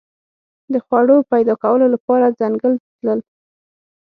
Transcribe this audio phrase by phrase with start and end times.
[0.73, 3.19] د خوړو پیدا کولو لپاره ځنګل تلل.